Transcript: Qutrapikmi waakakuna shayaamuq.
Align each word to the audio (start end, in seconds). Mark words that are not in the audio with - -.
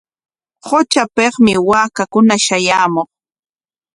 Qutrapikmi 0.65 1.53
waakakuna 1.69 2.35
shayaamuq. 2.45 3.09